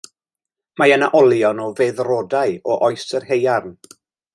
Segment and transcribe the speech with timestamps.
[0.83, 3.83] Mae yna olion o feddrodau o Oes yr Haearn.